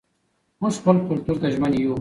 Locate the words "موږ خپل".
0.59-0.95